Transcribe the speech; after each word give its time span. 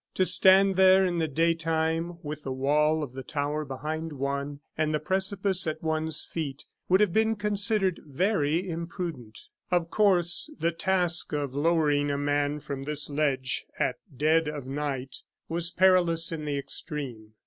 To 0.15 0.25
stand 0.25 0.77
there 0.77 1.05
in 1.05 1.19
the 1.19 1.27
daytime, 1.27 2.17
with 2.23 2.41
the 2.41 2.51
wall 2.51 3.03
of 3.03 3.13
the 3.13 3.21
tower 3.21 3.63
behind 3.63 4.13
one, 4.13 4.61
and 4.75 4.95
the 4.95 4.99
precipice 4.99 5.67
at 5.67 5.83
one's 5.83 6.25
feet, 6.25 6.65
would 6.89 7.01
have 7.01 7.13
been 7.13 7.35
considered 7.35 8.01
very 8.07 8.67
imprudent. 8.67 9.37
Of 9.69 9.91
course, 9.91 10.51
the 10.57 10.71
task 10.71 11.33
of 11.33 11.53
lowering 11.53 12.09
a 12.09 12.17
man 12.17 12.61
from 12.61 12.85
this 12.85 13.11
ledge, 13.11 13.67
at 13.77 13.97
dead 14.17 14.47
of 14.47 14.65
night, 14.65 15.17
was 15.47 15.69
perilous 15.69 16.31
in 16.31 16.45
the 16.45 16.57
extreme. 16.57 17.33